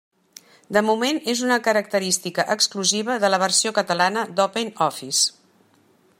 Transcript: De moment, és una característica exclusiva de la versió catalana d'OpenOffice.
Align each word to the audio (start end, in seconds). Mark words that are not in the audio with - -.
De 0.77 0.81
moment, 0.85 1.19
és 1.33 1.43
una 1.49 1.57
característica 1.67 2.47
exclusiva 2.55 3.19
de 3.25 3.33
la 3.35 3.41
versió 3.47 3.75
catalana 3.79 4.27
d'OpenOffice. 4.41 5.25